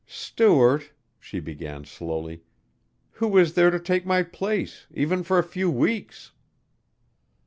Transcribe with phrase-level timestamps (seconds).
[0.07, 2.41] "Stuart," she began slowly,
[3.11, 6.31] "who is there to take my place, even for a few weeks?"